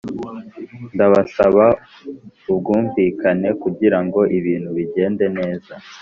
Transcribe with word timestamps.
ndabasaba 0.95 1.65
ubwumvikane 2.51 3.49
kugirango 3.61 4.19
ibintu 4.37 4.69
bigende 4.77 5.25
neza 5.37 5.73